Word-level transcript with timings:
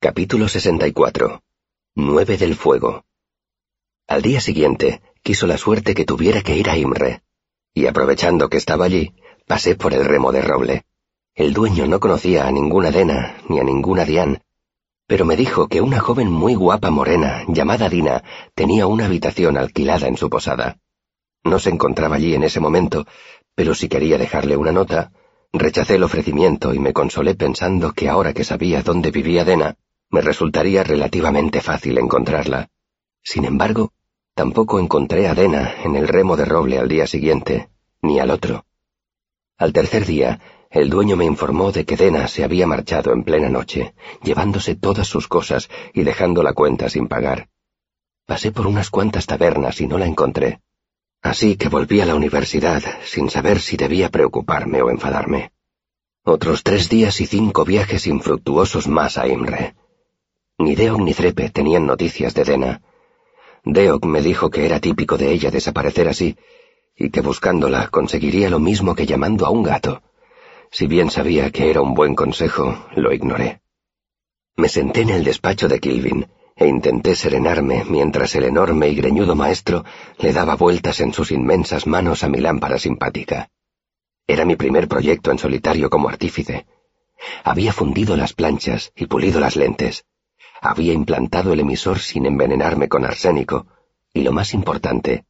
Capítulo 0.00 0.46
64. 0.46 1.42
Nueve 1.96 2.36
del 2.36 2.54
fuego. 2.54 3.04
Al 4.06 4.22
día 4.22 4.40
siguiente, 4.40 5.02
quiso 5.24 5.48
la 5.48 5.58
suerte 5.58 5.92
que 5.92 6.04
tuviera 6.04 6.40
que 6.40 6.56
ir 6.56 6.70
a 6.70 6.76
Imre, 6.76 7.22
y 7.74 7.88
aprovechando 7.88 8.48
que 8.48 8.58
estaba 8.58 8.84
allí, 8.84 9.12
pasé 9.48 9.74
por 9.74 9.92
el 9.92 10.04
remo 10.04 10.30
de 10.30 10.40
roble. 10.40 10.84
El 11.34 11.52
dueño 11.52 11.88
no 11.88 11.98
conocía 11.98 12.46
a 12.46 12.52
ninguna 12.52 12.92
Dena 12.92 13.38
ni 13.48 13.58
a 13.58 13.64
ninguna 13.64 14.04
Diane, 14.04 14.40
pero 15.08 15.24
me 15.24 15.34
dijo 15.34 15.66
que 15.66 15.80
una 15.80 15.98
joven 15.98 16.30
muy 16.30 16.54
guapa 16.54 16.90
morena, 16.90 17.42
llamada 17.48 17.88
Dina, 17.88 18.22
tenía 18.54 18.86
una 18.86 19.06
habitación 19.06 19.56
alquilada 19.56 20.06
en 20.06 20.16
su 20.16 20.30
posada. 20.30 20.78
No 21.42 21.58
se 21.58 21.70
encontraba 21.70 22.14
allí 22.14 22.36
en 22.36 22.44
ese 22.44 22.60
momento, 22.60 23.04
pero 23.56 23.74
si 23.74 23.88
quería 23.88 24.16
dejarle 24.16 24.56
una 24.56 24.70
nota, 24.70 25.10
rechacé 25.52 25.96
el 25.96 26.04
ofrecimiento 26.04 26.72
y 26.72 26.78
me 26.78 26.92
consolé 26.92 27.34
pensando 27.34 27.94
que 27.94 28.08
ahora 28.08 28.32
que 28.32 28.44
sabía 28.44 28.82
dónde 28.82 29.10
vivía 29.10 29.44
Dena, 29.44 29.76
me 30.10 30.20
resultaría 30.20 30.84
relativamente 30.84 31.60
fácil 31.60 31.98
encontrarla. 31.98 32.68
Sin 33.22 33.44
embargo, 33.44 33.92
tampoco 34.34 34.78
encontré 34.78 35.28
a 35.28 35.34
Dena 35.34 35.74
en 35.84 35.96
el 35.96 36.08
remo 36.08 36.36
de 36.36 36.44
roble 36.44 36.78
al 36.78 36.88
día 36.88 37.06
siguiente, 37.06 37.68
ni 38.02 38.18
al 38.18 38.30
otro. 38.30 38.64
Al 39.58 39.72
tercer 39.72 40.06
día, 40.06 40.40
el 40.70 40.90
dueño 40.90 41.16
me 41.16 41.24
informó 41.24 41.72
de 41.72 41.84
que 41.84 41.96
Dena 41.96 42.28
se 42.28 42.44
había 42.44 42.66
marchado 42.66 43.12
en 43.12 43.24
plena 43.24 43.48
noche, 43.48 43.94
llevándose 44.22 44.76
todas 44.76 45.06
sus 45.06 45.26
cosas 45.26 45.68
y 45.94 46.04
dejando 46.04 46.42
la 46.42 46.52
cuenta 46.52 46.88
sin 46.88 47.08
pagar. 47.08 47.48
Pasé 48.26 48.52
por 48.52 48.66
unas 48.66 48.90
cuantas 48.90 49.26
tabernas 49.26 49.80
y 49.80 49.86
no 49.86 49.98
la 49.98 50.06
encontré. 50.06 50.60
Así 51.22 51.56
que 51.56 51.68
volví 51.68 52.00
a 52.00 52.06
la 52.06 52.14
universidad 52.14 52.82
sin 53.04 53.30
saber 53.30 53.60
si 53.60 53.76
debía 53.76 54.10
preocuparme 54.10 54.82
o 54.82 54.90
enfadarme. 54.90 55.52
Otros 56.22 56.62
tres 56.62 56.88
días 56.88 57.20
y 57.20 57.26
cinco 57.26 57.64
viajes 57.64 58.06
infructuosos 58.06 58.86
más 58.86 59.16
a 59.16 59.26
Imre. 59.26 59.74
Ni 60.58 60.74
Deok 60.74 61.00
ni 61.00 61.14
Trepe 61.14 61.50
tenían 61.50 61.86
noticias 61.86 62.34
de 62.34 62.42
Dena. 62.42 62.82
Deok 63.64 64.04
me 64.04 64.20
dijo 64.22 64.50
que 64.50 64.66
era 64.66 64.80
típico 64.80 65.16
de 65.16 65.30
ella 65.32 65.52
desaparecer 65.52 66.08
así, 66.08 66.36
y 66.96 67.10
que 67.10 67.20
buscándola 67.20 67.88
conseguiría 67.88 68.50
lo 68.50 68.58
mismo 68.58 68.96
que 68.96 69.06
llamando 69.06 69.46
a 69.46 69.50
un 69.50 69.62
gato. 69.62 70.02
Si 70.72 70.88
bien 70.88 71.10
sabía 71.10 71.50
que 71.50 71.70
era 71.70 71.80
un 71.80 71.94
buen 71.94 72.16
consejo, 72.16 72.86
lo 72.96 73.12
ignoré. 73.12 73.60
Me 74.56 74.68
senté 74.68 75.02
en 75.02 75.10
el 75.10 75.22
despacho 75.22 75.68
de 75.68 75.78
Kilvin 75.78 76.26
e 76.56 76.66
intenté 76.66 77.14
serenarme 77.14 77.84
mientras 77.84 78.34
el 78.34 78.44
enorme 78.44 78.88
y 78.88 78.96
greñudo 78.96 79.36
maestro 79.36 79.84
le 80.18 80.32
daba 80.32 80.56
vueltas 80.56 80.98
en 80.98 81.12
sus 81.12 81.30
inmensas 81.30 81.86
manos 81.86 82.24
a 82.24 82.28
mi 82.28 82.40
lámpara 82.40 82.78
simpática. 82.78 83.48
Era 84.26 84.44
mi 84.44 84.56
primer 84.56 84.88
proyecto 84.88 85.30
en 85.30 85.38
solitario 85.38 85.88
como 85.88 86.08
artífice. 86.08 86.66
Había 87.44 87.72
fundido 87.72 88.16
las 88.16 88.32
planchas 88.32 88.92
y 88.96 89.06
pulido 89.06 89.38
las 89.38 89.54
lentes. 89.54 90.04
Había 90.60 90.92
implantado 90.92 91.52
el 91.52 91.60
emisor 91.60 91.98
sin 92.00 92.26
envenenarme 92.26 92.88
con 92.88 93.04
arsénico, 93.04 93.66
y 94.12 94.22
lo 94.22 94.32
más 94.32 94.54
importante, 94.54 95.24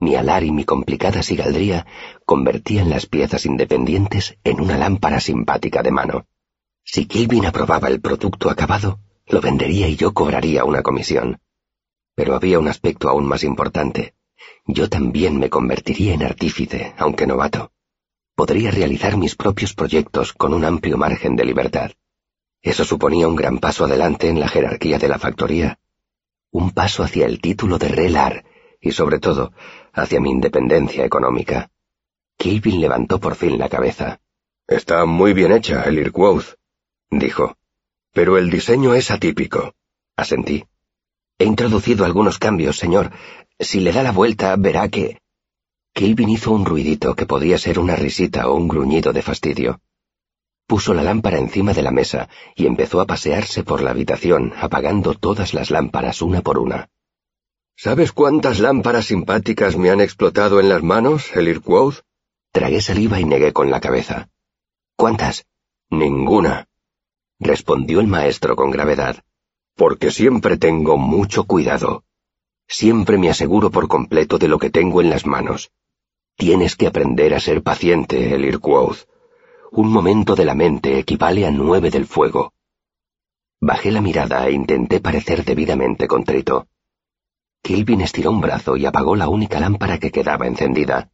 mi 0.00 0.16
alar 0.16 0.44
y 0.44 0.50
mi 0.50 0.64
complicada 0.64 1.22
sigaldría 1.22 1.86
convertían 2.26 2.90
las 2.90 3.06
piezas 3.06 3.46
independientes 3.46 4.36
en 4.44 4.60
una 4.60 4.76
lámpara 4.76 5.20
simpática 5.20 5.82
de 5.82 5.92
mano. 5.92 6.26
Si 6.84 7.06
Kilvin 7.06 7.46
aprobaba 7.46 7.88
el 7.88 8.00
producto 8.00 8.50
acabado, 8.50 8.98
lo 9.26 9.40
vendería 9.40 9.88
y 9.88 9.96
yo 9.96 10.12
cobraría 10.12 10.64
una 10.64 10.82
comisión. 10.82 11.40
Pero 12.14 12.34
había 12.34 12.58
un 12.58 12.68
aspecto 12.68 13.08
aún 13.08 13.24
más 13.24 13.44
importante. 13.44 14.14
Yo 14.66 14.90
también 14.90 15.38
me 15.38 15.48
convertiría 15.48 16.12
en 16.12 16.22
artífice, 16.22 16.92
aunque 16.98 17.26
novato. 17.26 17.72
Podría 18.34 18.70
realizar 18.70 19.16
mis 19.16 19.36
propios 19.36 19.74
proyectos 19.74 20.32
con 20.32 20.52
un 20.52 20.64
amplio 20.64 20.98
margen 20.98 21.36
de 21.36 21.44
libertad. 21.44 21.92
Eso 22.64 22.82
suponía 22.86 23.28
un 23.28 23.36
gran 23.36 23.58
paso 23.58 23.84
adelante 23.84 24.30
en 24.30 24.40
la 24.40 24.48
jerarquía 24.48 24.98
de 24.98 25.06
la 25.06 25.18
factoría. 25.18 25.78
Un 26.50 26.70
paso 26.70 27.02
hacia 27.02 27.26
el 27.26 27.38
título 27.38 27.76
de 27.76 27.88
Relar 27.88 28.46
y, 28.80 28.92
sobre 28.92 29.18
todo, 29.18 29.52
hacia 29.92 30.18
mi 30.18 30.30
independencia 30.30 31.04
económica. 31.04 31.70
Kilvin 32.38 32.80
levantó 32.80 33.20
por 33.20 33.34
fin 33.34 33.58
la 33.58 33.68
cabeza. 33.68 34.18
Está 34.66 35.04
muy 35.04 35.34
bien 35.34 35.52
hecha, 35.52 35.82
el 35.82 35.98
Irquoth, 35.98 36.54
dijo. 37.10 37.58
Pero 38.14 38.38
el 38.38 38.48
diseño 38.48 38.94
es 38.94 39.10
atípico. 39.10 39.74
Asentí. 40.16 40.64
He 41.38 41.44
introducido 41.44 42.06
algunos 42.06 42.38
cambios, 42.38 42.78
señor. 42.78 43.10
Si 43.58 43.80
le 43.80 43.92
da 43.92 44.02
la 44.02 44.12
vuelta, 44.12 44.56
verá 44.56 44.88
que... 44.88 45.20
Kilvin 45.92 46.30
hizo 46.30 46.50
un 46.50 46.64
ruidito 46.64 47.14
que 47.14 47.26
podía 47.26 47.58
ser 47.58 47.78
una 47.78 47.94
risita 47.94 48.48
o 48.48 48.54
un 48.54 48.68
gruñido 48.68 49.12
de 49.12 49.20
fastidio. 49.20 49.80
Puso 50.66 50.94
la 50.94 51.02
lámpara 51.02 51.38
encima 51.38 51.72
de 51.74 51.82
la 51.82 51.90
mesa 51.90 52.28
y 52.54 52.66
empezó 52.66 53.00
a 53.00 53.06
pasearse 53.06 53.64
por 53.64 53.82
la 53.82 53.90
habitación, 53.90 54.52
apagando 54.56 55.14
todas 55.14 55.52
las 55.52 55.70
lámparas 55.70 56.22
una 56.22 56.40
por 56.40 56.58
una. 56.58 56.88
¿Sabes 57.76 58.12
cuántas 58.12 58.60
lámparas 58.60 59.06
simpáticas 59.06 59.76
me 59.76 59.90
han 59.90 60.00
explotado 60.00 60.60
en 60.60 60.68
las 60.68 60.82
manos, 60.82 61.34
el 61.34 61.48
Irquoth? 61.48 62.02
Tragué 62.52 62.80
saliva 62.80 63.20
y 63.20 63.24
negué 63.24 63.52
con 63.52 63.70
la 63.70 63.80
cabeza. 63.80 64.28
¿Cuántas? 64.96 65.46
Ninguna 65.90 66.68
respondió 67.40 68.00
el 68.00 68.06
maestro 68.06 68.56
con 68.56 68.70
gravedad, 68.70 69.22
porque 69.74 70.10
siempre 70.10 70.56
tengo 70.56 70.96
mucho 70.96 71.44
cuidado. 71.44 72.04
Siempre 72.66 73.18
me 73.18 73.28
aseguro 73.28 73.70
por 73.70 73.88
completo 73.88 74.38
de 74.38 74.48
lo 74.48 74.58
que 74.58 74.70
tengo 74.70 75.00
en 75.00 75.10
las 75.10 75.26
manos. 75.26 75.70
Tienes 76.36 76.76
que 76.76 76.86
aprender 76.86 77.34
a 77.34 77.40
ser 77.40 77.62
paciente, 77.62 78.34
el 78.34 78.44
Irquoth. 78.44 79.06
Un 79.72 79.90
momento 79.90 80.34
de 80.34 80.44
la 80.44 80.54
mente 80.54 80.98
equivale 80.98 81.46
a 81.46 81.50
nueve 81.50 81.90
del 81.90 82.06
fuego. 82.06 82.52
Bajé 83.60 83.90
la 83.90 84.00
mirada 84.00 84.46
e 84.46 84.52
intenté 84.52 85.00
parecer 85.00 85.44
debidamente 85.44 86.06
contrito. 86.06 86.68
Kilvin 87.62 88.02
estiró 88.02 88.30
un 88.30 88.40
brazo 88.40 88.76
y 88.76 88.86
apagó 88.86 89.16
la 89.16 89.28
única 89.28 89.58
lámpara 89.58 89.98
que 89.98 90.10
quedaba 90.12 90.46
encendida. 90.46 91.10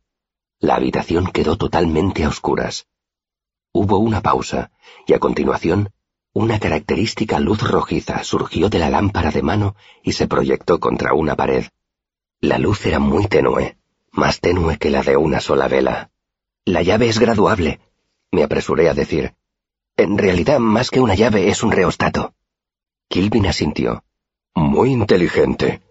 La 0.58 0.74
habitación 0.74 1.26
quedó 1.26 1.56
totalmente 1.56 2.24
a 2.24 2.28
oscuras. 2.28 2.86
Hubo 3.72 3.98
una 3.98 4.20
pausa, 4.20 4.72
y 5.06 5.14
a 5.14 5.18
continuación 5.18 5.90
una 6.32 6.60
característica 6.60 7.40
luz 7.40 7.60
rojiza 7.60 8.22
surgió 8.22 8.68
de 8.68 8.78
la 8.78 8.88
lámpara 8.88 9.32
de 9.32 9.42
mano 9.42 9.74
y 10.04 10.12
se 10.12 10.28
proyectó 10.28 10.78
contra 10.78 11.12
una 11.12 11.34
pared. 11.34 11.64
La 12.40 12.56
luz 12.58 12.86
era 12.86 13.00
muy 13.00 13.26
tenue, 13.26 13.76
más 14.12 14.40
tenue 14.40 14.78
que 14.78 14.90
la 14.90 15.02
de 15.02 15.16
una 15.16 15.40
sola 15.40 15.66
vela. 15.66 16.12
La 16.64 16.82
llave 16.82 17.08
es 17.08 17.18
graduable, 17.18 17.80
me 18.30 18.42
apresuré 18.42 18.88
a 18.88 18.94
decir. 18.94 19.34
En 19.96 20.16
realidad, 20.16 20.58
más 20.58 20.90
que 20.90 21.00
una 21.00 21.14
llave, 21.14 21.48
es 21.48 21.62
un 21.62 21.72
reostato. 21.72 22.34
Kilvin 23.08 23.46
asintió. 23.46 24.04
Muy 24.54 24.92
inteligente. 24.92 25.82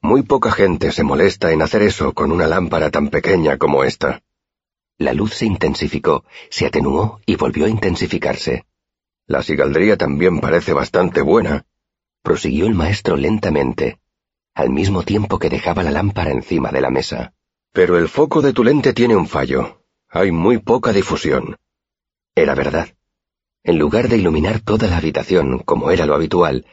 Muy 0.00 0.22
poca 0.22 0.52
gente 0.52 0.92
se 0.92 1.02
molesta 1.02 1.52
en 1.52 1.62
hacer 1.62 1.82
eso 1.82 2.12
con 2.12 2.30
una 2.30 2.46
lámpara 2.46 2.90
tan 2.90 3.08
pequeña 3.08 3.56
como 3.58 3.84
esta. 3.84 4.22
La 4.96 5.12
luz 5.12 5.34
se 5.34 5.46
intensificó, 5.46 6.24
se 6.50 6.66
atenuó 6.66 7.20
y 7.26 7.36
volvió 7.36 7.66
a 7.66 7.68
intensificarse. 7.68 8.66
La 9.26 9.42
sigaldría 9.42 9.96
también 9.96 10.40
parece 10.40 10.72
bastante 10.72 11.20
buena, 11.20 11.66
prosiguió 12.22 12.66
el 12.66 12.74
maestro 12.74 13.16
lentamente, 13.16 13.98
al 14.54 14.70
mismo 14.70 15.02
tiempo 15.02 15.38
que 15.38 15.50
dejaba 15.50 15.82
la 15.82 15.90
lámpara 15.90 16.30
encima 16.30 16.70
de 16.70 16.80
la 16.80 16.90
mesa. 16.90 17.32
Pero 17.72 17.96
el 17.96 18.08
foco 18.08 18.42
de 18.42 18.52
tu 18.52 18.64
lente 18.64 18.92
tiene 18.92 19.14
un 19.14 19.28
fallo. 19.28 19.82
Hay 20.08 20.32
muy 20.32 20.58
poca 20.58 20.92
difusión. 20.92 21.56
Era 22.38 22.54
verdad. 22.54 22.94
En 23.64 23.80
lugar 23.80 24.08
de 24.08 24.16
iluminar 24.16 24.60
toda 24.60 24.86
la 24.86 24.98
habitación, 24.98 25.58
como 25.58 25.90
era 25.90 26.06
lo 26.06 26.14
habitual, 26.14 26.66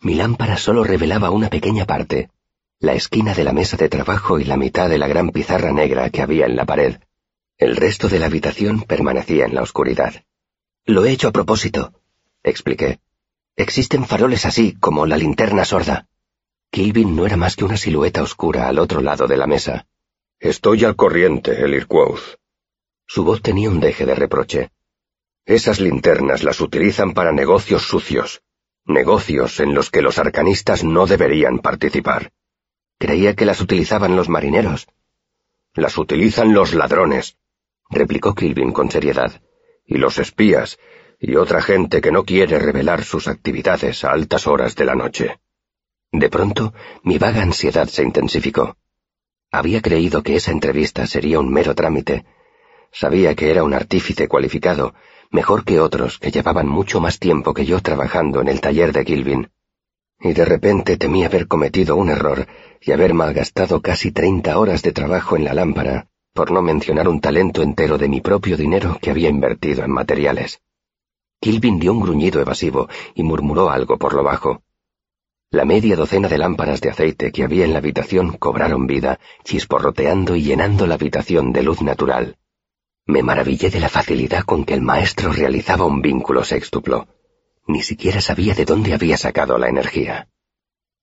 mi 0.00 0.14
lámpara 0.14 0.56
solo 0.56 0.84
revelaba 0.84 1.30
una 1.30 1.50
pequeña 1.50 1.86
parte, 1.86 2.30
la 2.78 2.94
esquina 2.94 3.34
de 3.34 3.42
la 3.42 3.52
mesa 3.52 3.76
de 3.76 3.88
trabajo 3.88 4.38
y 4.38 4.44
la 4.44 4.56
mitad 4.56 4.88
de 4.88 4.96
la 4.96 5.08
gran 5.08 5.30
pizarra 5.30 5.72
negra 5.72 6.10
que 6.10 6.22
había 6.22 6.46
en 6.46 6.54
la 6.54 6.66
pared. 6.66 7.00
El 7.56 7.74
resto 7.74 8.08
de 8.08 8.20
la 8.20 8.26
habitación 8.26 8.82
permanecía 8.82 9.46
en 9.46 9.56
la 9.56 9.62
oscuridad. 9.62 10.22
Lo 10.84 11.04
he 11.04 11.10
hecho 11.10 11.26
a 11.26 11.32
propósito, 11.32 11.94
expliqué. 12.44 13.00
Existen 13.56 14.06
faroles 14.06 14.46
así, 14.46 14.76
como 14.78 15.04
la 15.04 15.16
linterna 15.16 15.64
sorda. 15.64 16.06
Kilvin 16.70 17.16
no 17.16 17.26
era 17.26 17.36
más 17.36 17.56
que 17.56 17.64
una 17.64 17.76
silueta 17.76 18.22
oscura 18.22 18.68
al 18.68 18.78
otro 18.78 19.00
lado 19.00 19.26
de 19.26 19.36
la 19.36 19.48
mesa. 19.48 19.88
Estoy 20.38 20.84
al 20.84 20.94
corriente, 20.94 21.60
el. 21.60 21.84
Su 23.04 23.24
voz 23.24 23.42
tenía 23.42 23.68
un 23.68 23.80
deje 23.80 24.06
de 24.06 24.14
reproche. 24.14 24.70
Esas 25.48 25.80
linternas 25.80 26.44
las 26.44 26.60
utilizan 26.60 27.14
para 27.14 27.32
negocios 27.32 27.84
sucios, 27.84 28.42
negocios 28.84 29.60
en 29.60 29.72
los 29.72 29.90
que 29.90 30.02
los 30.02 30.18
arcanistas 30.18 30.84
no 30.84 31.06
deberían 31.06 31.60
participar. 31.60 32.32
Creía 32.98 33.34
que 33.34 33.46
las 33.46 33.62
utilizaban 33.62 34.14
los 34.14 34.28
marineros. 34.28 34.88
Las 35.72 35.96
utilizan 35.96 36.52
los 36.52 36.74
ladrones, 36.74 37.38
replicó 37.88 38.34
Kilvin 38.34 38.72
con 38.72 38.90
seriedad 38.90 39.40
y 39.86 39.96
los 39.96 40.18
espías, 40.18 40.78
y 41.18 41.36
otra 41.36 41.62
gente 41.62 42.02
que 42.02 42.12
no 42.12 42.24
quiere 42.24 42.58
revelar 42.58 43.02
sus 43.02 43.26
actividades 43.26 44.04
a 44.04 44.12
altas 44.12 44.46
horas 44.46 44.76
de 44.76 44.84
la 44.84 44.96
noche. 44.96 45.40
De 46.12 46.28
pronto, 46.28 46.74
mi 47.02 47.16
vaga 47.16 47.40
ansiedad 47.40 47.88
se 47.88 48.02
intensificó. 48.02 48.76
Había 49.50 49.80
creído 49.80 50.22
que 50.22 50.36
esa 50.36 50.52
entrevista 50.52 51.06
sería 51.06 51.40
un 51.40 51.50
mero 51.50 51.74
trámite. 51.74 52.26
Sabía 52.92 53.34
que 53.34 53.50
era 53.50 53.64
un 53.64 53.72
artífice 53.72 54.28
cualificado, 54.28 54.94
mejor 55.30 55.64
que 55.64 55.80
otros 55.80 56.18
que 56.18 56.30
llevaban 56.30 56.68
mucho 56.68 57.00
más 57.00 57.18
tiempo 57.18 57.54
que 57.54 57.64
yo 57.64 57.80
trabajando 57.80 58.40
en 58.40 58.48
el 58.48 58.60
taller 58.60 58.92
de 58.92 59.04
Gilvin. 59.04 59.50
Y 60.20 60.32
de 60.32 60.44
repente 60.44 60.96
temí 60.96 61.24
haber 61.24 61.46
cometido 61.46 61.96
un 61.96 62.10
error 62.10 62.46
y 62.80 62.92
haber 62.92 63.14
malgastado 63.14 63.80
casi 63.82 64.10
treinta 64.10 64.58
horas 64.58 64.82
de 64.82 64.92
trabajo 64.92 65.36
en 65.36 65.44
la 65.44 65.54
lámpara, 65.54 66.08
por 66.32 66.50
no 66.50 66.62
mencionar 66.62 67.08
un 67.08 67.20
talento 67.20 67.62
entero 67.62 67.98
de 67.98 68.08
mi 68.08 68.20
propio 68.20 68.56
dinero 68.56 68.98
que 69.00 69.10
había 69.10 69.28
invertido 69.28 69.84
en 69.84 69.90
materiales. 69.90 70.60
Kilvin 71.40 71.78
dio 71.78 71.92
un 71.92 72.00
gruñido 72.00 72.40
evasivo 72.40 72.88
y 73.14 73.22
murmuró 73.22 73.70
algo 73.70 73.96
por 73.96 74.14
lo 74.14 74.24
bajo. 74.24 74.62
La 75.50 75.64
media 75.64 75.96
docena 75.96 76.28
de 76.28 76.36
lámparas 76.36 76.80
de 76.80 76.90
aceite 76.90 77.32
que 77.32 77.44
había 77.44 77.64
en 77.64 77.72
la 77.72 77.78
habitación 77.78 78.36
cobraron 78.36 78.86
vida, 78.86 79.18
chisporroteando 79.44 80.36
y 80.36 80.42
llenando 80.42 80.86
la 80.86 80.94
habitación 80.94 81.52
de 81.52 81.62
luz 81.62 81.80
natural. 81.80 82.36
Me 83.08 83.22
maravillé 83.22 83.70
de 83.70 83.80
la 83.80 83.88
facilidad 83.88 84.44
con 84.44 84.66
que 84.66 84.74
el 84.74 84.82
maestro 84.82 85.32
realizaba 85.32 85.86
un 85.86 86.02
vínculo 86.02 86.44
sextuplo. 86.44 87.08
Ni 87.66 87.82
siquiera 87.82 88.20
sabía 88.20 88.54
de 88.54 88.66
dónde 88.66 88.92
había 88.92 89.16
sacado 89.16 89.56
la 89.56 89.70
energía. 89.70 90.28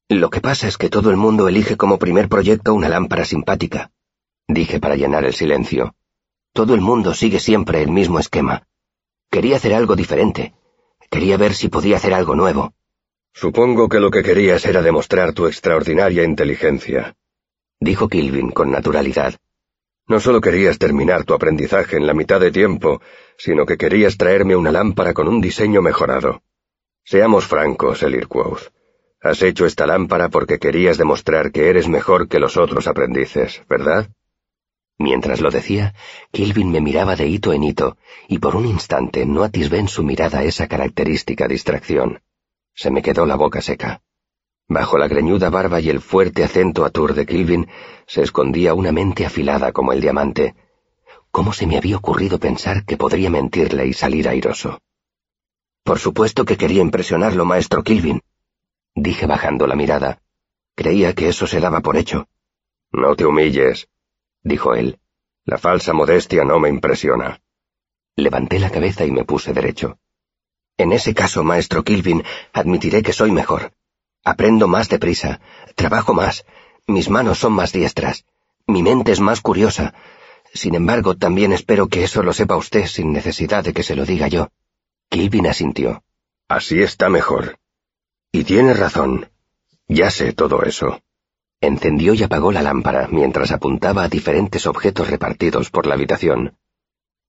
Lo 0.07 0.29
que 0.29 0.39
pasa 0.39 0.67
es 0.67 0.77
que 0.77 0.89
todo 0.89 1.09
el 1.09 1.17
mundo 1.17 1.47
elige 1.47 1.77
como 1.77 1.97
primer 1.97 2.29
proyecto 2.29 2.75
una 2.75 2.89
lámpara 2.89 3.25
simpática, 3.25 3.89
dije 4.47 4.79
para 4.79 4.95
llenar 4.95 5.25
el 5.25 5.33
silencio. 5.33 5.95
Todo 6.53 6.75
el 6.75 6.81
mundo 6.81 7.15
sigue 7.15 7.39
siempre 7.39 7.81
el 7.81 7.89
mismo 7.89 8.19
esquema. 8.19 8.67
Quería 9.31 9.55
hacer 9.55 9.73
algo 9.73 9.95
diferente. 9.95 10.53
Quería 11.09 11.37
ver 11.37 11.55
si 11.55 11.69
podía 11.69 11.97
hacer 11.97 12.13
algo 12.13 12.35
nuevo. 12.35 12.75
Supongo 13.33 13.89
que 13.89 13.99
lo 13.99 14.11
que 14.11 14.21
querías 14.21 14.63
era 14.65 14.83
demostrar 14.83 15.33
tu 15.33 15.47
extraordinaria 15.47 16.23
inteligencia, 16.23 17.15
dijo 17.79 18.07
Kilvin 18.07 18.51
con 18.51 18.69
naturalidad. 18.71 19.39
No 20.07 20.19
solo 20.19 20.39
querías 20.39 20.77
terminar 20.77 21.23
tu 21.23 21.33
aprendizaje 21.33 21.97
en 21.97 22.05
la 22.05 22.13
mitad 22.13 22.39
de 22.39 22.51
tiempo, 22.51 23.01
sino 23.37 23.65
que 23.65 23.77
querías 23.77 24.17
traerme 24.17 24.55
una 24.55 24.71
lámpara 24.71 25.13
con 25.13 25.27
un 25.27 25.41
diseño 25.41 25.81
mejorado. 25.81 26.43
Seamos 27.03 27.45
francos, 27.45 28.03
Elirquoth. 28.03 28.71
Has 29.21 29.41
hecho 29.41 29.65
esta 29.65 29.87
lámpara 29.87 30.29
porque 30.29 30.59
querías 30.59 30.99
demostrar 30.99 31.51
que 31.51 31.69
eres 31.69 31.87
mejor 31.87 32.27
que 32.27 32.39
los 32.39 32.57
otros 32.57 32.87
aprendices, 32.87 33.63
¿verdad? 33.67 34.07
Mientras 34.99 35.41
lo 35.41 35.49
decía, 35.49 35.93
Kilvin 36.31 36.71
me 36.71 36.79
miraba 36.79 37.15
de 37.15 37.27
hito 37.27 37.51
en 37.51 37.63
hito, 37.63 37.97
y 38.27 38.37
por 38.37 38.55
un 38.55 38.65
instante 38.65 39.25
no 39.25 39.43
atisbé 39.43 39.79
en 39.79 39.87
su 39.87 40.03
mirada 40.03 40.43
esa 40.43 40.67
característica 40.67 41.47
distracción. 41.47 42.21
Se 42.73 42.91
me 42.91 43.01
quedó 43.01 43.25
la 43.25 43.35
boca 43.35 43.61
seca. 43.61 44.01
Bajo 44.67 44.97
la 44.97 45.07
greñuda 45.07 45.49
barba 45.49 45.79
y 45.79 45.89
el 45.89 46.01
fuerte 46.01 46.43
acento 46.43 46.85
atur 46.85 47.13
de 47.13 47.25
Kilvin 47.25 47.67
se 48.07 48.23
escondía 48.23 48.73
una 48.73 48.91
mente 48.91 49.25
afilada 49.25 49.71
como 49.71 49.93
el 49.93 50.01
diamante. 50.01 50.55
¿Cómo 51.29 51.53
se 51.53 51.67
me 51.67 51.77
había 51.77 51.97
ocurrido 51.97 52.39
pensar 52.39 52.85
que 52.85 52.97
podría 52.97 53.29
mentirle 53.29 53.85
y 53.85 53.93
salir 53.93 54.27
airoso? 54.27 54.81
Por 55.83 55.99
supuesto 55.99 56.45
que 56.45 56.57
quería 56.57 56.81
impresionarlo, 56.81 57.45
maestro 57.45 57.83
Kilvin, 57.83 58.21
dije 58.95 59.27
bajando 59.27 59.67
la 59.67 59.75
mirada. 59.75 60.21
Creía 60.73 61.13
que 61.13 61.29
eso 61.29 61.45
se 61.45 61.59
daba 61.59 61.81
por 61.81 61.95
hecho. 61.95 62.27
No 62.91 63.15
te 63.15 63.25
humilles, 63.25 63.87
dijo 64.41 64.73
él. 64.73 64.99
La 65.43 65.57
falsa 65.59 65.93
modestia 65.93 66.43
no 66.43 66.59
me 66.59 66.69
impresiona. 66.69 67.39
Levanté 68.15 68.57
la 68.57 68.71
cabeza 68.71 69.05
y 69.05 69.11
me 69.11 69.25
puse 69.25 69.53
derecho. 69.53 69.99
En 70.77 70.91
ese 70.91 71.13
caso, 71.13 71.43
maestro 71.43 71.83
Kilvin, 71.83 72.23
admitiré 72.51 73.03
que 73.03 73.13
soy 73.13 73.31
mejor. 73.31 73.73
Aprendo 74.25 74.67
más 74.67 74.89
deprisa, 74.89 75.39
trabajo 75.75 76.15
más, 76.15 76.45
mis 76.87 77.09
manos 77.09 77.37
son 77.37 77.53
más 77.53 77.71
diestras, 77.71 78.25
mi 78.65 78.81
mente 78.81 79.11
es 79.11 79.19
más 79.19 79.39
curiosa. 79.39 79.93
Sin 80.51 80.73
embargo, 80.73 81.15
también 81.15 81.53
espero 81.53 81.87
que 81.87 82.03
eso 82.03 82.23
lo 82.23 82.33
sepa 82.33 82.57
usted 82.57 82.87
sin 82.87 83.13
necesidad 83.13 83.63
de 83.63 83.73
que 83.73 83.83
se 83.83 83.95
lo 83.95 84.03
diga 84.03 84.27
yo. 84.27 84.49
Kilvin 85.09 85.45
asintió. 85.45 86.03
Así 86.47 86.81
está 86.81 87.07
mejor. 87.09 87.59
Y 88.31 88.43
tiene 88.45 88.73
razón. 88.73 89.29
Ya 89.87 90.09
sé 90.09 90.33
todo 90.33 90.63
eso. 90.63 91.01
Encendió 91.61 92.15
y 92.15 92.23
apagó 92.23 92.51
la 92.51 92.63
lámpara 92.63 93.07
mientras 93.11 93.51
apuntaba 93.51 94.03
a 94.03 94.09
diferentes 94.09 94.65
objetos 94.65 95.07
repartidos 95.07 95.69
por 95.69 95.85
la 95.85 95.93
habitación. 95.93 96.57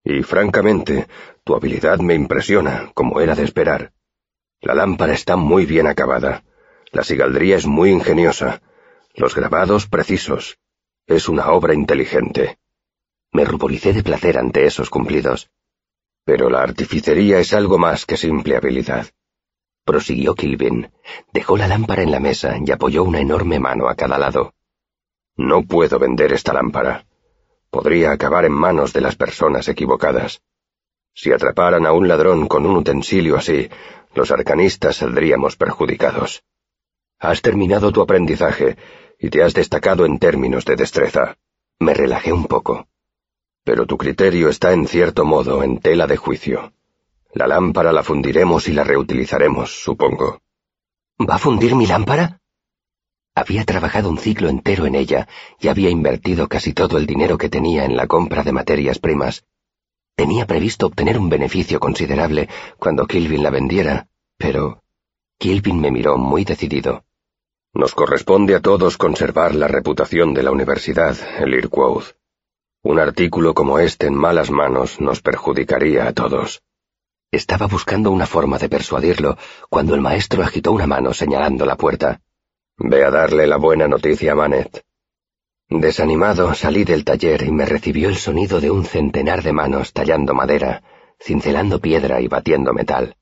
Y 0.03 0.23
francamente, 0.23 1.09
tu 1.45 1.55
habilidad 1.55 1.99
me 1.99 2.15
impresiona, 2.15 2.91
como 2.95 3.21
era 3.21 3.35
de 3.35 3.45
esperar. 3.45 3.93
La 4.63 4.75
lámpara 4.75 5.13
está 5.13 5.37
muy 5.37 5.67
bien 5.67 5.87
acabada. 5.87 6.43
La 6.97 7.05
sigaldría 7.05 7.57
es 7.57 7.67
muy 7.67 7.91
ingeniosa. 7.91 8.63
Los 9.15 9.35
grabados 9.35 9.87
precisos. 9.87 10.59
Es 11.07 11.29
una 11.29 11.51
obra 11.51 11.75
inteligente. 11.75 12.57
Me 13.33 13.45
ruboricé 13.45 13.93
de 13.93 14.03
placer 14.03 14.39
ante 14.39 14.65
esos 14.65 14.89
cumplidos. 14.89 15.51
Pero 16.25 16.49
la 16.49 16.63
artificería 16.63 17.39
es 17.39 17.53
algo 17.53 17.77
más 17.77 18.07
que 18.07 18.17
simple 18.17 18.57
habilidad. 18.57 19.09
Prosiguió 19.85 20.35
Kilvin. 20.35 20.91
Dejó 21.35 21.59
la 21.59 21.69
lámpara 21.69 22.03
en 22.03 22.13
la 22.13 22.19
mesa 22.19 22.57
y 22.65 22.71
apoyó 22.71 23.05
una 23.05 23.21
enorme 23.21 23.61
mano 23.61 23.91
a 23.91 23.95
cada 23.95 24.17
lado. 24.17 24.55
No 25.37 25.65
puedo 25.65 25.99
vender 25.99 26.33
esta 26.33 26.55
lámpara 26.55 27.05
podría 27.77 28.13
acabar 28.13 28.47
en 28.47 28.53
manos 28.53 28.95
de 28.95 29.03
las 29.03 29.17
personas 29.17 29.69
equivocadas. 29.69 30.41
Si 31.13 31.31
atraparan 31.31 31.85
a 31.85 31.93
un 31.93 32.09
ladrón 32.09 32.47
con 32.47 32.65
un 32.65 32.75
utensilio 32.75 33.37
así, 33.37 33.69
los 34.15 34.31
arcanistas 34.31 34.97
saldríamos 34.97 35.57
perjudicados. 35.57 36.43
Has 37.19 37.41
terminado 37.41 37.93
tu 37.93 38.03
aprendizaje 38.03 38.77
y 39.19 39.31
te 39.31 39.43
has 39.43 39.55
destacado 39.55 40.05
en 40.05 40.19
términos 40.19 40.65
de 40.65 40.77
destreza. 40.77 41.39
Me 41.79 41.95
relajé 41.95 42.33
un 42.33 42.45
poco. 42.45 42.89
Pero 43.65 43.87
tu 43.87 43.97
criterio 43.97 44.49
está 44.49 44.73
en 44.73 44.87
cierto 44.87 45.25
modo 45.25 45.63
en 45.63 45.79
tela 45.79 46.07
de 46.07 46.17
juicio. 46.17 46.73
La 47.33 47.47
lámpara 47.47 47.93
la 47.93 48.03
fundiremos 48.03 48.69
y 48.69 48.73
la 48.73 48.85
reutilizaremos, 48.85 49.83
supongo. 49.83 50.41
¿Va 51.19 51.37
a 51.37 51.39
fundir 51.39 51.75
mi 51.75 51.87
lámpara? 51.87 52.41
Había 53.35 53.65
trabajado 53.65 54.09
un 54.09 54.19
ciclo 54.19 54.49
entero 54.49 54.87
en 54.87 54.95
ella 54.95 55.29
y 55.61 55.69
había 55.69 55.91
invertido 55.91 56.49
casi 56.49 56.73
todo 56.73 56.97
el 56.97 57.07
dinero 57.07 57.37
que 57.37 57.49
tenía 57.49 57.85
en 57.85 57.97
la 57.97 58.07
compra 58.07 58.43
de 58.43 58.53
materias 58.53 58.99
primas. 58.99 59.45
Tenía 60.15 60.47
previsto 60.47 60.87
obtener 60.87 61.19
un 61.19 61.29
beneficio 61.29 61.79
considerable 61.79 62.49
cuando 62.79 63.07
Kilvin 63.07 63.43
la 63.43 63.51
vendiera, 63.51 64.09
pero 64.39 64.83
Kilvin 65.38 65.81
me 65.81 65.91
miró 65.91 66.17
muy 66.17 66.44
decidido. 66.44 67.05
Nos 67.75 67.94
corresponde 67.94 68.55
a 68.55 68.61
todos 68.61 68.97
conservar 68.97 69.55
la 69.55 69.69
reputación 69.69 70.33
de 70.33 70.43
la 70.43 70.50
universidad, 70.50 71.17
el 71.38 71.55
Irquoth. 71.55 72.17
Un 72.83 72.99
artículo 72.99 73.53
como 73.53 73.79
este 73.79 74.06
en 74.06 74.15
malas 74.15 74.50
manos 74.50 75.00
nos 75.00 75.21
perjudicaría 75.21 76.06
a 76.09 76.12
todos. 76.12 76.62
Estaba 77.31 77.67
buscando 77.67 78.11
una 78.12 78.27
forma 78.27 78.56
de 78.59 78.69
persuadirlo 78.69 79.37
cuando 79.69 79.94
el 79.94 80.00
maestro 80.00 80.43
agitó 80.43 80.73
una 80.73 80.87
mano 80.87 81.12
señalando 81.12 81.66
la 81.66 81.76
puerta. 81.76 82.23
Ve 82.78 83.05
a 83.05 83.11
darle 83.11 83.47
la 83.47 83.59
buena 83.59 83.88
noticia 83.88 84.33
a 84.33 84.35
Manet. 84.37 84.85
Desanimado 85.69 86.55
salí 86.55 86.85
del 86.85 87.05
taller 87.05 87.43
y 87.43 87.50
me 87.50 87.66
recibió 87.66 88.09
el 88.09 88.16
sonido 88.16 88.61
de 88.61 88.71
un 88.71 88.85
centenar 88.85 89.43
de 89.43 89.52
manos 89.52 89.93
tallando 89.93 90.33
madera, 90.33 90.83
cincelando 91.21 91.81
piedra 91.81 92.21
y 92.21 92.28
batiendo 92.28 92.73
metal. 92.73 93.16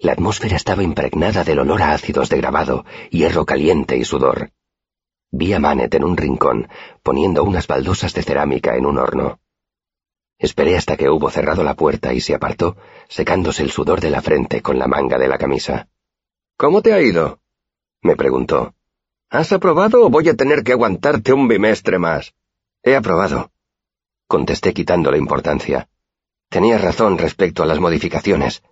La 0.00 0.12
atmósfera 0.12 0.56
estaba 0.56 0.82
impregnada 0.82 1.42
del 1.42 1.58
olor 1.58 1.82
a 1.82 1.92
ácidos 1.92 2.28
de 2.28 2.36
grabado, 2.36 2.84
hierro 3.10 3.44
caliente 3.44 3.96
y 3.96 4.04
sudor. 4.04 4.52
Vi 5.32 5.52
a 5.52 5.58
Manet 5.58 5.92
en 5.94 6.04
un 6.04 6.16
rincón, 6.16 6.68
poniendo 7.02 7.42
unas 7.42 7.66
baldosas 7.66 8.14
de 8.14 8.22
cerámica 8.22 8.76
en 8.76 8.86
un 8.86 8.98
horno. 8.98 9.40
Esperé 10.38 10.76
hasta 10.76 10.96
que 10.96 11.10
hubo 11.10 11.30
cerrado 11.30 11.64
la 11.64 11.74
puerta 11.74 12.14
y 12.14 12.20
se 12.20 12.34
apartó, 12.34 12.76
secándose 13.08 13.64
el 13.64 13.72
sudor 13.72 14.00
de 14.00 14.10
la 14.10 14.22
frente 14.22 14.62
con 14.62 14.78
la 14.78 14.86
manga 14.86 15.18
de 15.18 15.26
la 15.26 15.36
camisa. 15.36 15.88
¿Cómo 16.56 16.80
te 16.80 16.92
ha 16.92 17.00
ido? 17.00 17.40
me 18.00 18.14
preguntó. 18.14 18.74
¿Has 19.30 19.52
aprobado 19.52 20.06
o 20.06 20.10
voy 20.10 20.28
a 20.28 20.34
tener 20.34 20.62
que 20.62 20.72
aguantarte 20.72 21.32
un 21.32 21.48
bimestre 21.48 21.98
más? 21.98 22.34
He 22.84 22.94
aprobado, 22.94 23.50
contesté 24.28 24.72
quitando 24.72 25.10
la 25.10 25.18
importancia. 25.18 25.88
Tenía 26.48 26.78
razón 26.78 27.18
respecto 27.18 27.62
a 27.64 27.66
las 27.66 27.80
modificaciones. 27.80 28.62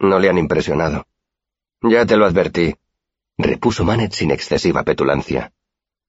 No 0.00 0.18
le 0.18 0.28
han 0.28 0.38
impresionado. 0.38 1.06
Ya 1.82 2.04
te 2.04 2.16
lo 2.16 2.26
advertí, 2.26 2.74
repuso 3.38 3.84
Manet 3.84 4.12
sin 4.12 4.30
excesiva 4.30 4.82
petulancia. 4.82 5.52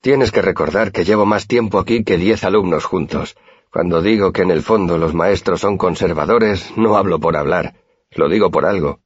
Tienes 0.02 0.32
que 0.32 0.42
recordar 0.42 0.92
que 0.92 1.04
llevo 1.04 1.26
más 1.26 1.46
tiempo 1.46 1.78
aquí 1.78 2.04
que 2.04 2.18
diez 2.18 2.44
alumnos 2.44 2.86
juntos. 2.86 3.36
Cuando 3.72 4.02
digo 4.02 4.32
que 4.34 4.42
en 4.42 4.52
el 4.52 4.64
fondo 4.64 4.98
los 4.98 5.14
maestros 5.14 5.62
son 5.62 5.78
conservadores, 5.78 6.76
no 6.76 6.98
hablo 6.98 7.20
por 7.20 7.38
hablar, 7.38 7.76
lo 8.12 8.28
digo 8.28 8.50
por 8.50 8.66
algo. 8.66 9.00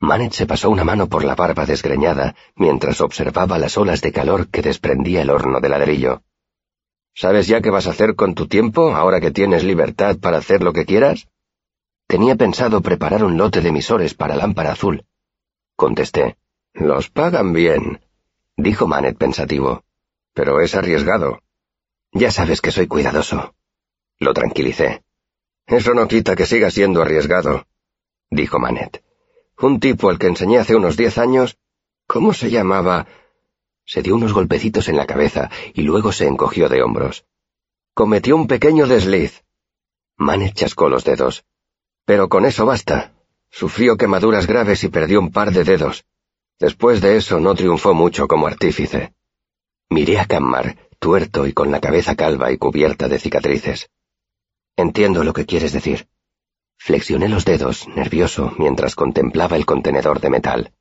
Manet 0.00 0.32
se 0.32 0.46
pasó 0.46 0.70
una 0.70 0.84
mano 0.84 1.08
por 1.08 1.24
la 1.24 1.34
barba 1.34 1.66
desgreñada 1.66 2.34
mientras 2.54 3.00
observaba 3.00 3.58
las 3.58 3.76
olas 3.76 4.00
de 4.00 4.12
calor 4.12 4.48
que 4.48 4.62
desprendía 4.62 5.22
el 5.22 5.30
horno 5.30 5.60
de 5.60 5.68
ladrillo. 5.68 6.22
¿Sabes 7.14 7.46
ya 7.46 7.60
qué 7.60 7.70
vas 7.70 7.86
a 7.86 7.90
hacer 7.90 8.14
con 8.14 8.34
tu 8.34 8.46
tiempo 8.46 8.94
ahora 8.94 9.20
que 9.20 9.30
tienes 9.30 9.64
libertad 9.64 10.16
para 10.18 10.38
hacer 10.38 10.62
lo 10.62 10.72
que 10.72 10.84
quieras? 10.84 11.28
Tenía 12.06 12.36
pensado 12.36 12.80
preparar 12.82 13.24
un 13.24 13.36
lote 13.36 13.60
de 13.60 13.70
emisores 13.70 14.14
para 14.14 14.36
lámpara 14.36 14.72
azul. 14.72 15.04
Contesté. 15.74 16.36
Los 16.72 17.10
pagan 17.10 17.52
bien, 17.52 18.00
dijo 18.56 18.86
Manet 18.86 19.16
pensativo. 19.16 19.82
Pero 20.32 20.60
es 20.60 20.74
arriesgado. 20.74 21.40
Ya 22.12 22.30
sabes 22.30 22.60
que 22.60 22.70
soy 22.70 22.86
cuidadoso. 22.86 23.54
Lo 24.18 24.34
tranquilicé. 24.34 25.02
Eso 25.66 25.94
no 25.94 26.06
quita 26.06 26.36
que 26.36 26.46
siga 26.46 26.70
siendo 26.70 27.02
arriesgado. 27.02 27.66
dijo 28.30 28.58
Manet. 28.58 29.02
Un 29.58 29.80
tipo 29.80 30.10
al 30.10 30.18
que 30.18 30.28
enseñé 30.28 30.58
hace 30.58 30.76
unos 30.76 30.96
diez 30.96 31.18
años. 31.18 31.58
¿Cómo 32.06 32.32
se 32.34 32.50
llamaba? 32.50 33.06
Se 33.84 34.02
dio 34.02 34.14
unos 34.14 34.32
golpecitos 34.32 34.88
en 34.88 34.96
la 34.96 35.06
cabeza 35.06 35.50
y 35.74 35.82
luego 35.82 36.12
se 36.12 36.26
encogió 36.26 36.68
de 36.68 36.82
hombros. 36.82 37.24
Cometió 37.94 38.36
un 38.36 38.46
pequeño 38.46 38.86
desliz. 38.86 39.42
Manet 40.16 40.54
chascó 40.54 40.88
los 40.88 41.04
dedos. 41.04 41.44
Pero 42.06 42.28
con 42.28 42.46
eso 42.46 42.64
basta. 42.64 43.12
Sufrió 43.50 43.96
quemaduras 43.96 44.46
graves 44.46 44.84
y 44.84 44.88
perdió 44.88 45.20
un 45.20 45.32
par 45.32 45.52
de 45.52 45.64
dedos. 45.64 46.04
Después 46.58 47.00
de 47.00 47.16
eso 47.16 47.40
no 47.40 47.54
triunfó 47.54 47.92
mucho 47.94 48.28
como 48.28 48.46
artífice. 48.46 49.12
Miré 49.90 50.18
a 50.18 50.24
Cammar, 50.24 50.76
tuerto 50.98 51.46
y 51.46 51.52
con 51.52 51.70
la 51.70 51.80
cabeza 51.80 52.14
calva 52.14 52.52
y 52.52 52.58
cubierta 52.58 53.08
de 53.08 53.18
cicatrices. 53.18 53.90
Entiendo 54.76 55.24
lo 55.24 55.32
que 55.32 55.46
quieres 55.46 55.72
decir. 55.72 56.08
Flexioné 56.78 57.28
los 57.28 57.44
dedos, 57.44 57.88
nervioso, 57.88 58.54
mientras 58.58 58.94
contemplaba 58.94 59.56
el 59.56 59.66
contenedor 59.66 60.20
de 60.20 60.30
metal. 60.30 60.72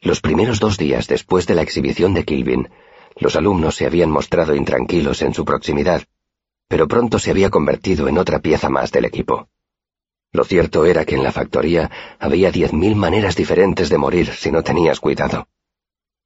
Los 0.00 0.20
primeros 0.20 0.60
dos 0.60 0.78
días 0.78 1.08
después 1.08 1.46
de 1.46 1.56
la 1.56 1.62
exhibición 1.62 2.14
de 2.14 2.24
Kilvin, 2.24 2.68
los 3.16 3.34
alumnos 3.34 3.74
se 3.74 3.86
habían 3.86 4.10
mostrado 4.10 4.54
intranquilos 4.54 5.22
en 5.22 5.34
su 5.34 5.44
proximidad, 5.44 6.02
pero 6.68 6.86
pronto 6.86 7.18
se 7.18 7.30
había 7.30 7.50
convertido 7.50 8.06
en 8.06 8.18
otra 8.18 8.38
pieza 8.40 8.68
más 8.68 8.92
del 8.92 9.06
equipo. 9.06 9.48
Lo 10.36 10.44
cierto 10.44 10.84
era 10.84 11.06
que 11.06 11.14
en 11.14 11.22
la 11.22 11.32
factoría 11.32 11.90
había 12.18 12.52
diez 12.52 12.70
mil 12.74 12.94
maneras 12.94 13.36
diferentes 13.36 13.88
de 13.88 13.96
morir 13.96 14.26
si 14.34 14.50
no 14.50 14.62
tenías 14.62 15.00
cuidado. 15.00 15.48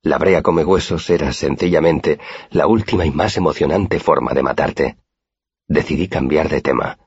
La 0.02 0.18
brea 0.18 0.42
come 0.42 0.64
huesos 0.64 1.08
era 1.10 1.32
sencillamente 1.32 2.18
la 2.50 2.66
última 2.66 3.06
y 3.06 3.12
más 3.12 3.36
emocionante 3.36 4.00
forma 4.00 4.34
de 4.34 4.42
matarte. 4.42 4.96
Decidí 5.68 6.08
cambiar 6.08 6.48
de 6.48 6.60
tema. 6.60 6.98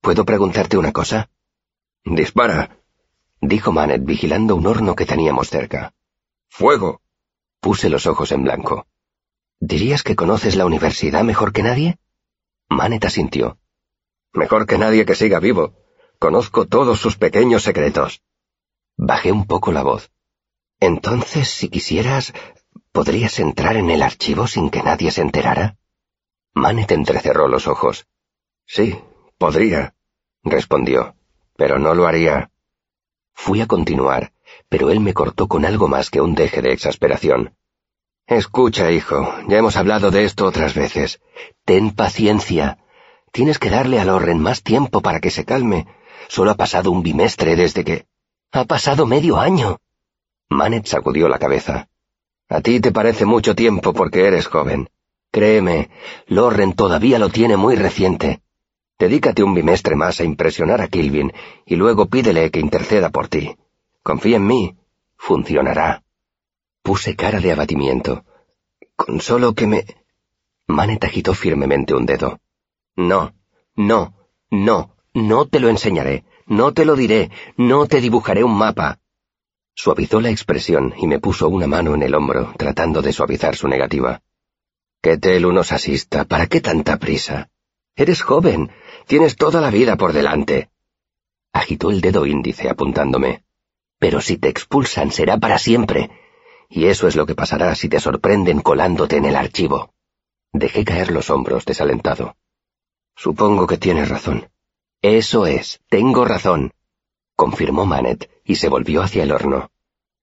¿Puedo 0.00 0.24
preguntarte 0.24 0.76
una 0.76 0.90
cosa? 0.90 1.30
Dispara, 2.04 2.76
dijo 3.40 3.70
Manet 3.70 4.04
vigilando 4.04 4.56
un 4.56 4.66
horno 4.66 4.96
que 4.96 5.06
teníamos 5.06 5.48
cerca. 5.48 5.94
Fuego. 6.48 7.02
Puse 7.60 7.88
los 7.88 8.08
ojos 8.08 8.32
en 8.32 8.42
blanco. 8.42 8.88
¿Dirías 9.60 10.02
que 10.02 10.16
conoces 10.16 10.56
la 10.56 10.66
universidad 10.66 11.22
mejor 11.22 11.52
que 11.52 11.62
nadie? 11.62 11.98
Manet 12.68 13.04
asintió. 13.04 13.58
Mejor 14.32 14.66
que 14.66 14.76
nadie 14.76 15.06
que 15.06 15.14
siga 15.14 15.38
vivo. 15.38 15.81
Conozco 16.22 16.66
todos 16.66 17.00
sus 17.00 17.16
pequeños 17.16 17.64
secretos. 17.64 18.22
Bajé 18.96 19.32
un 19.32 19.44
poco 19.44 19.72
la 19.72 19.82
voz. 19.82 20.12
Entonces, 20.78 21.50
si 21.50 21.68
quisieras, 21.68 22.32
¿podrías 22.92 23.40
entrar 23.40 23.76
en 23.76 23.90
el 23.90 24.02
archivo 24.02 24.46
sin 24.46 24.70
que 24.70 24.84
nadie 24.84 25.10
se 25.10 25.20
enterara? 25.20 25.78
Manet 26.54 26.92
entrecerró 26.92 27.48
los 27.48 27.66
ojos. 27.66 28.06
Sí, 28.66 28.96
podría, 29.36 29.96
respondió, 30.44 31.16
pero 31.56 31.80
no 31.80 31.92
lo 31.92 32.06
haría. 32.06 32.52
Fui 33.34 33.60
a 33.60 33.66
continuar, 33.66 34.32
pero 34.68 34.90
él 34.90 35.00
me 35.00 35.14
cortó 35.14 35.48
con 35.48 35.64
algo 35.64 35.88
más 35.88 36.08
que 36.08 36.20
un 36.20 36.36
deje 36.36 36.62
de 36.62 36.72
exasperación. 36.72 37.56
Escucha, 38.28 38.92
hijo, 38.92 39.28
ya 39.48 39.58
hemos 39.58 39.74
hablado 39.74 40.12
de 40.12 40.22
esto 40.22 40.46
otras 40.46 40.74
veces. 40.74 41.20
Ten 41.64 41.90
paciencia. 41.90 42.78
Tienes 43.32 43.58
que 43.58 43.70
darle 43.70 43.98
a 43.98 44.04
Lorren 44.04 44.38
más 44.38 44.62
tiempo 44.62 45.00
para 45.00 45.18
que 45.18 45.32
se 45.32 45.44
calme. 45.44 45.88
Solo 46.28 46.50
ha 46.52 46.54
pasado 46.54 46.90
un 46.90 47.02
bimestre 47.02 47.56
desde 47.56 47.84
que... 47.84 48.06
Ha 48.52 48.64
pasado 48.64 49.06
medio 49.06 49.38
año. 49.38 49.78
Manet 50.50 50.86
sacudió 50.86 51.28
la 51.28 51.38
cabeza. 51.38 51.88
A 52.48 52.60
ti 52.60 52.80
te 52.80 52.92
parece 52.92 53.24
mucho 53.24 53.54
tiempo 53.54 53.92
porque 53.92 54.26
eres 54.26 54.46
joven. 54.46 54.88
Créeme, 55.30 55.88
Lorren 56.26 56.74
todavía 56.74 57.18
lo 57.18 57.30
tiene 57.30 57.56
muy 57.56 57.76
reciente. 57.76 58.42
Dedícate 58.98 59.42
un 59.42 59.54
bimestre 59.54 59.96
más 59.96 60.20
a 60.20 60.24
impresionar 60.24 60.82
a 60.82 60.88
Kilvin 60.88 61.32
y 61.64 61.76
luego 61.76 62.06
pídele 62.06 62.50
que 62.50 62.60
interceda 62.60 63.08
por 63.08 63.28
ti. 63.28 63.56
Confía 64.02 64.36
en 64.36 64.46
mí. 64.46 64.76
Funcionará. 65.16 66.02
Puse 66.82 67.16
cara 67.16 67.40
de 67.40 67.52
abatimiento. 67.52 68.24
Con 68.96 69.20
solo 69.20 69.54
que 69.54 69.66
me... 69.66 69.84
Manet 70.66 71.02
agitó 71.04 71.32
firmemente 71.32 71.94
un 71.94 72.06
dedo. 72.06 72.38
No, 72.96 73.32
no, 73.74 74.14
no, 74.50 74.94
no 75.14 75.46
te 75.46 75.60
lo 75.60 75.68
enseñaré, 75.68 76.24
no 76.46 76.72
te 76.72 76.84
lo 76.84 76.96
diré, 76.96 77.30
no 77.56 77.86
te 77.86 78.00
dibujaré 78.00 78.44
un 78.44 78.56
mapa. 78.56 78.98
Suavizó 79.74 80.20
la 80.20 80.30
expresión 80.30 80.94
y 80.98 81.06
me 81.06 81.18
puso 81.18 81.48
una 81.48 81.66
mano 81.66 81.94
en 81.94 82.02
el 82.02 82.14
hombro, 82.14 82.52
tratando 82.58 83.02
de 83.02 83.12
suavizar 83.12 83.56
su 83.56 83.68
negativa. 83.68 84.22
Que 85.00 85.18
Telu 85.18 85.52
nos 85.52 85.72
asista, 85.72 86.24
¿para 86.24 86.46
qué 86.46 86.60
tanta 86.60 86.98
prisa? 86.98 87.48
Eres 87.96 88.22
joven, 88.22 88.70
tienes 89.06 89.36
toda 89.36 89.60
la 89.60 89.70
vida 89.70 89.96
por 89.96 90.12
delante. 90.12 90.70
Agitó 91.52 91.90
el 91.90 92.00
dedo 92.00 92.26
índice 92.26 92.68
apuntándome. 92.68 93.44
Pero 93.98 94.20
si 94.20 94.38
te 94.38 94.48
expulsan 94.48 95.10
será 95.10 95.38
para 95.38 95.58
siempre. 95.58 96.10
Y 96.68 96.86
eso 96.86 97.08
es 97.08 97.16
lo 97.16 97.26
que 97.26 97.34
pasará 97.34 97.74
si 97.74 97.88
te 97.88 98.00
sorprenden 98.00 98.60
colándote 98.60 99.16
en 99.16 99.26
el 99.26 99.36
archivo. 99.36 99.92
Dejé 100.52 100.84
caer 100.84 101.10
los 101.10 101.30
hombros 101.30 101.64
desalentado. 101.64 102.36
Supongo 103.16 103.66
que 103.66 103.78
tienes 103.78 104.08
razón. 104.08 104.51
Eso 105.02 105.46
es, 105.46 105.80
tengo 105.88 106.24
razón, 106.24 106.72
confirmó 107.34 107.84
Manet 107.84 108.30
y 108.44 108.54
se 108.54 108.68
volvió 108.68 109.02
hacia 109.02 109.24
el 109.24 109.32
horno. 109.32 109.68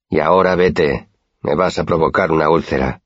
Y 0.10 0.20
ahora 0.20 0.56
vete, 0.56 1.10
me 1.42 1.54
vas 1.54 1.80
a 1.80 1.84
provocar 1.84 2.32
una 2.32 2.50
úlcera. 2.50 3.02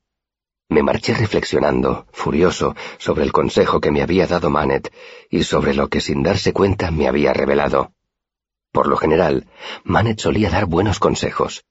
Me 0.69 0.83
marché 0.83 1.15
reflexionando, 1.15 2.05
furioso, 2.11 2.75
sobre 2.99 3.23
el 3.23 3.31
consejo 3.31 3.81
que 3.81 3.89
me 3.89 4.03
había 4.03 4.27
dado 4.27 4.51
Manet 4.51 4.93
y 5.31 5.41
sobre 5.45 5.73
lo 5.73 5.89
que 5.89 5.99
sin 5.99 6.21
darse 6.21 6.53
cuenta 6.53 6.91
me 6.91 7.07
había 7.07 7.33
revelado. 7.33 7.91
Por 8.71 8.87
lo 8.87 8.95
general, 8.95 9.47
Manet 9.83 10.19
solía 10.19 10.51
dar 10.51 10.67
buenos 10.67 10.99
consejos. 10.99 11.65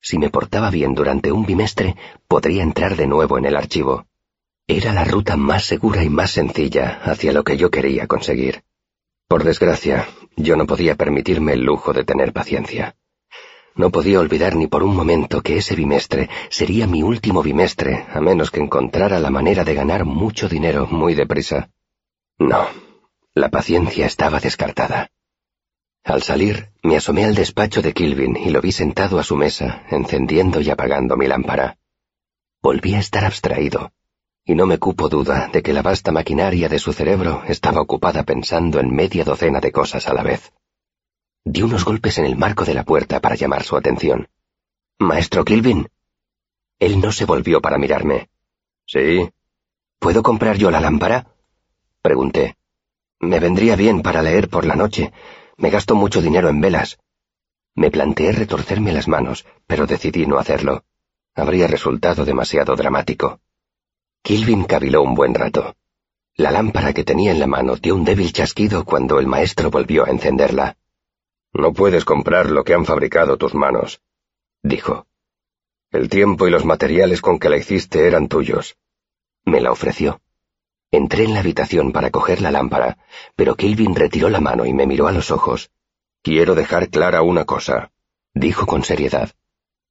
Si 0.00 0.16
me 0.16 0.30
portaba 0.30 0.70
bien 0.70 0.94
durante 0.94 1.32
un 1.32 1.44
bimestre, 1.44 1.96
podría 2.28 2.62
entrar 2.62 2.94
de 2.94 3.08
nuevo 3.08 3.36
en 3.36 3.46
el 3.46 3.56
archivo. 3.56 4.06
Era 4.68 4.92
la 4.92 5.02
ruta 5.02 5.36
más 5.36 5.64
segura 5.64 6.04
y 6.04 6.08
más 6.08 6.30
sencilla 6.30 7.00
hacia 7.02 7.32
lo 7.32 7.42
que 7.42 7.56
yo 7.56 7.72
quería 7.72 8.06
conseguir. 8.06 8.62
Por 9.30 9.44
desgracia, 9.44 10.08
yo 10.34 10.56
no 10.56 10.66
podía 10.66 10.96
permitirme 10.96 11.52
el 11.52 11.60
lujo 11.60 11.92
de 11.92 12.02
tener 12.02 12.32
paciencia. 12.32 12.96
No 13.76 13.90
podía 13.90 14.18
olvidar 14.18 14.56
ni 14.56 14.66
por 14.66 14.82
un 14.82 14.96
momento 14.96 15.40
que 15.40 15.56
ese 15.56 15.76
bimestre 15.76 16.28
sería 16.48 16.88
mi 16.88 17.04
último 17.04 17.40
bimestre, 17.40 18.06
a 18.12 18.20
menos 18.20 18.50
que 18.50 18.58
encontrara 18.58 19.20
la 19.20 19.30
manera 19.30 19.62
de 19.62 19.74
ganar 19.74 20.04
mucho 20.04 20.48
dinero 20.48 20.88
muy 20.90 21.14
deprisa. 21.14 21.70
No, 22.40 22.66
la 23.32 23.50
paciencia 23.50 24.04
estaba 24.04 24.40
descartada. 24.40 25.12
Al 26.02 26.22
salir, 26.22 26.70
me 26.82 26.96
asomé 26.96 27.24
al 27.24 27.36
despacho 27.36 27.82
de 27.82 27.92
Kilvin 27.92 28.36
y 28.36 28.50
lo 28.50 28.60
vi 28.60 28.72
sentado 28.72 29.20
a 29.20 29.22
su 29.22 29.36
mesa, 29.36 29.84
encendiendo 29.90 30.60
y 30.60 30.70
apagando 30.70 31.16
mi 31.16 31.28
lámpara. 31.28 31.78
Volví 32.60 32.96
a 32.96 32.98
estar 32.98 33.24
abstraído, 33.24 33.92
y 34.44 34.54
no 34.54 34.66
me 34.66 34.78
cupo 34.78 35.08
duda 35.08 35.48
de 35.52 35.62
que 35.62 35.72
la 35.72 35.82
vasta 35.82 36.12
maquinaria 36.12 36.68
de 36.68 36.78
su 36.78 36.92
cerebro 36.92 37.42
estaba 37.46 37.80
ocupada 37.80 38.24
pensando 38.24 38.80
en 38.80 38.94
media 38.94 39.24
docena 39.24 39.60
de 39.60 39.72
cosas 39.72 40.08
a 40.08 40.14
la 40.14 40.22
vez. 40.22 40.52
Di 41.44 41.62
unos 41.62 41.84
golpes 41.84 42.18
en 42.18 42.24
el 42.24 42.36
marco 42.36 42.64
de 42.64 42.74
la 42.74 42.84
puerta 42.84 43.20
para 43.20 43.34
llamar 43.34 43.62
su 43.62 43.76
atención. 43.76 44.28
Maestro 44.98 45.44
Kilvin. 45.44 45.88
Él 46.78 47.00
no 47.00 47.12
se 47.12 47.24
volvió 47.24 47.60
para 47.60 47.78
mirarme. 47.78 48.28
Sí. 48.86 49.30
¿Puedo 49.98 50.22
comprar 50.22 50.56
yo 50.56 50.70
la 50.70 50.80
lámpara? 50.80 51.26
Pregunté. 52.02 52.56
Me 53.20 53.38
vendría 53.38 53.76
bien 53.76 54.02
para 54.02 54.22
leer 54.22 54.48
por 54.48 54.64
la 54.64 54.74
noche. 54.74 55.12
Me 55.56 55.70
gasto 55.70 55.94
mucho 55.94 56.22
dinero 56.22 56.48
en 56.48 56.60
velas. 56.60 56.98
Me 57.74 57.90
planteé 57.90 58.32
retorcerme 58.32 58.92
las 58.92 59.08
manos, 59.08 59.46
pero 59.66 59.86
decidí 59.86 60.26
no 60.26 60.38
hacerlo. 60.38 60.84
Habría 61.34 61.66
resultado 61.66 62.24
demasiado 62.24 62.74
dramático. 62.76 63.40
Kilvin 64.22 64.64
caviló 64.64 65.02
un 65.02 65.14
buen 65.14 65.34
rato. 65.34 65.74
La 66.36 66.50
lámpara 66.50 66.92
que 66.92 67.04
tenía 67.04 67.32
en 67.32 67.40
la 67.40 67.46
mano 67.46 67.76
dio 67.76 67.94
un 67.94 68.04
débil 68.04 68.32
chasquido 68.32 68.84
cuando 68.84 69.18
el 69.18 69.26
maestro 69.26 69.70
volvió 69.70 70.06
a 70.06 70.10
encenderla. 70.10 70.76
No 71.52 71.72
puedes 71.72 72.04
comprar 72.04 72.50
lo 72.50 72.62
que 72.62 72.74
han 72.74 72.84
fabricado 72.84 73.36
tus 73.36 73.54
manos, 73.54 74.00
dijo. 74.62 75.06
El 75.90 76.08
tiempo 76.08 76.46
y 76.46 76.50
los 76.50 76.64
materiales 76.64 77.20
con 77.20 77.38
que 77.38 77.48
la 77.48 77.56
hiciste 77.56 78.06
eran 78.06 78.28
tuyos. 78.28 78.76
Me 79.44 79.60
la 79.60 79.72
ofreció. 79.72 80.20
Entré 80.92 81.24
en 81.24 81.34
la 81.34 81.40
habitación 81.40 81.92
para 81.92 82.10
coger 82.10 82.40
la 82.40 82.50
lámpara, 82.50 82.98
pero 83.36 83.56
Kelvin 83.56 83.94
retiró 83.94 84.28
la 84.28 84.40
mano 84.40 84.66
y 84.66 84.72
me 84.72 84.86
miró 84.86 85.08
a 85.08 85.12
los 85.12 85.30
ojos. 85.30 85.70
Quiero 86.22 86.54
dejar 86.54 86.90
clara 86.90 87.22
una 87.22 87.44
cosa, 87.44 87.90
dijo 88.34 88.66
con 88.66 88.84
seriedad. 88.84 89.30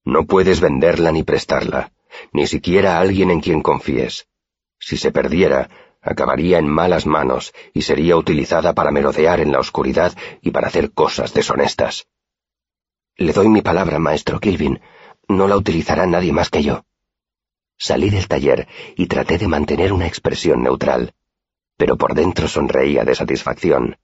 No 0.05 0.25
puedes 0.25 0.61
venderla 0.61 1.11
ni 1.11 1.23
prestarla, 1.23 1.91
ni 2.31 2.47
siquiera 2.47 2.99
alguien 2.99 3.31
en 3.31 3.41
quien 3.41 3.61
confíes. 3.61 4.27
Si 4.79 4.97
se 4.97 5.11
perdiera, 5.11 5.69
acabaría 6.01 6.57
en 6.57 6.67
malas 6.67 7.05
manos 7.05 7.53
y 7.73 7.81
sería 7.81 8.15
utilizada 8.15 8.73
para 8.73 8.91
merodear 8.91 9.39
en 9.39 9.51
la 9.51 9.59
oscuridad 9.59 10.13
y 10.41 10.51
para 10.51 10.67
hacer 10.67 10.91
cosas 10.91 11.33
deshonestas. 11.33 12.07
Le 13.17 13.33
doy 13.33 13.49
mi 13.49 13.61
palabra, 13.61 13.99
maestro 13.99 14.39
Kilvin. 14.39 14.79
No 15.27 15.47
la 15.47 15.57
utilizará 15.57 16.05
nadie 16.05 16.31
más 16.31 16.49
que 16.49 16.63
yo. 16.63 16.85
Salí 17.77 18.09
del 18.09 18.27
taller 18.27 18.67
y 18.95 19.07
traté 19.07 19.37
de 19.37 19.47
mantener 19.47 19.93
una 19.93 20.07
expresión 20.07 20.63
neutral, 20.63 21.13
pero 21.77 21.97
por 21.97 22.13
dentro 22.13 22.47
sonreía 22.47 23.05
de 23.05 23.15
satisfacción. 23.15 23.97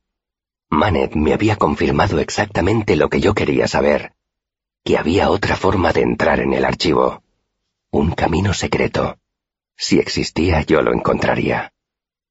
Manet 0.69 1.15
me 1.15 1.33
había 1.33 1.57
confirmado 1.57 2.19
exactamente 2.19 2.95
lo 2.95 3.09
que 3.09 3.19
yo 3.19 3.33
quería 3.33 3.67
saber, 3.67 4.13
que 4.83 4.97
había 4.97 5.29
otra 5.29 5.55
forma 5.55 5.91
de 5.91 6.01
entrar 6.01 6.39
en 6.39 6.53
el 6.53 6.63
archivo. 6.63 7.21
Un 7.97 8.11
camino 8.11 8.53
secreto. 8.53 9.19
Si 9.77 9.99
existía, 9.99 10.61
yo 10.63 10.81
lo 10.81 10.91
encontraría. 10.91 11.71